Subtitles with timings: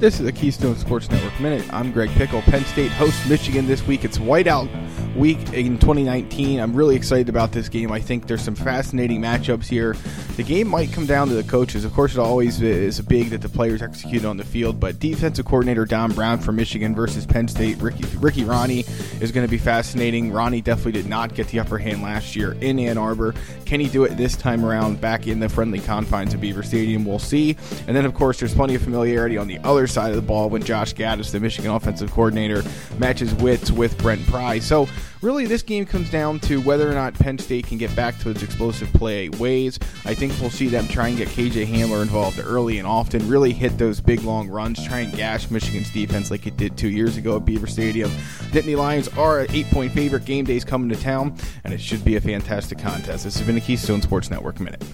[0.00, 1.64] This is a Keystone Sports Network Minute.
[1.74, 2.40] I'm Greg Pickel.
[2.42, 4.04] Penn State hosts Michigan this week.
[4.04, 4.68] It's whiteout
[5.16, 6.60] week in 2019.
[6.60, 7.90] I'm really excited about this game.
[7.90, 9.96] I think there's some fascinating matchups here.
[10.38, 11.84] The game might come down to the coaches.
[11.84, 15.44] Of course, it always is big that the players execute on the field, but defensive
[15.44, 18.88] coordinator Don Brown for Michigan versus Penn State, Ricky, Ricky Rahne,
[19.20, 20.30] is going to be fascinating.
[20.30, 23.34] Rahne definitely did not get the upper hand last year in Ann Arbor.
[23.64, 27.04] Can he do it this time around back in the friendly confines of Beaver Stadium?
[27.04, 27.56] We'll see.
[27.88, 30.48] And then, of course, there's plenty of familiarity on the other side of the ball
[30.50, 32.62] when Josh Gattis, the Michigan offensive coordinator,
[32.96, 34.60] matches wits with Brent Pry.
[34.60, 34.88] So,
[35.20, 38.30] really, this game comes down to whether or not Penn State can get back to
[38.30, 39.80] its explosive play ways.
[40.04, 43.52] I think we'll see them try and get KJ Hamler involved early and often, really
[43.52, 47.16] hit those big long runs, try and gash Michigan's defense like it did two years
[47.16, 48.10] ago at Beaver Stadium.
[48.50, 50.24] Nittany Lions are an eight point favorite.
[50.24, 53.24] Game day's coming to town, and it should be a fantastic contest.
[53.24, 54.84] This has been a Keystone Sports Network Minute.